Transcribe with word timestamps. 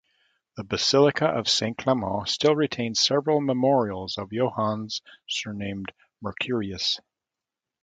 The 0.57 0.63
basilica 0.63 1.27
of 1.27 1.47
Saint 1.47 1.77
Clement 1.77 2.27
still 2.27 2.55
retains 2.55 2.99
several 2.99 3.39
memorials 3.39 4.17
of 4.17 4.31
"Johannes 4.31 5.03
surnamed 5.27 5.91
Mercurius". 6.23 6.99